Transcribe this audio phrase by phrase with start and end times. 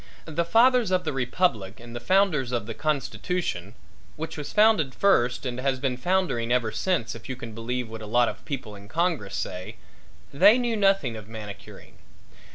[0.25, 3.75] The fathers of the republic and the founders of the constitution,
[4.15, 8.01] which was founded first and has been foundering ever since if you can believe what
[8.01, 9.75] a lot of people in Congress say
[10.33, 11.99] they knew nothing of manicuring.